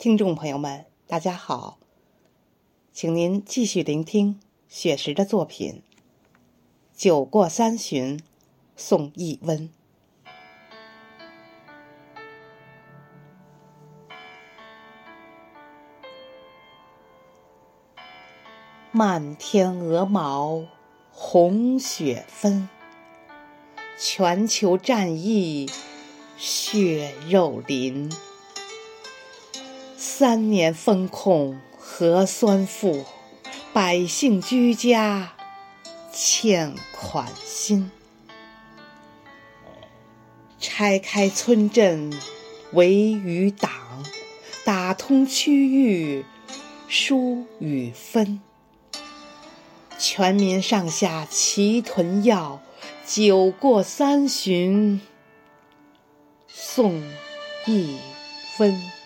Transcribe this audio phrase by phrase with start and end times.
[0.00, 1.78] 听众朋友们，大家好，
[2.90, 5.82] 请您继续聆听雪石的作品
[6.98, 8.18] 《酒过三巡·
[8.74, 9.68] 送一温》。
[18.90, 20.64] 漫天鹅毛
[21.10, 22.70] 红雪纷，
[23.98, 25.68] 全球战役
[26.38, 28.10] 血肉淋。
[30.20, 33.06] 三年封控核酸负，
[33.72, 35.32] 百姓居家
[36.12, 37.90] 欠款心。
[40.58, 42.12] 拆开村镇
[42.74, 43.70] 围与党，
[44.62, 46.26] 打通区域
[46.86, 48.42] 疏与分。
[49.98, 52.60] 全民上下齐囤药，
[53.06, 55.00] 酒过三巡
[56.46, 57.02] 送
[57.64, 57.96] 一
[58.58, 58.99] 分。